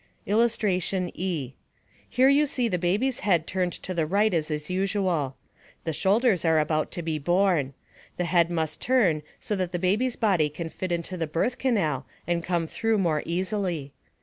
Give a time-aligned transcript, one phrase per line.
[0.25, 1.53] ][Illustration: E.
[2.09, 5.35] Here you see the baby's head turned to the right as is usual.
[5.83, 7.75] The shoulders are about to be born.
[8.17, 12.07] The head must turn so that the baby's body can fit into the birth canal
[12.25, 13.93] and come through more easily.